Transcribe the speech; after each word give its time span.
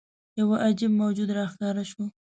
یوه 0.39 0.55
عجيب 0.65 0.91
موجود 1.01 1.29
راښکاره 1.37 1.83
شو. 1.91 2.05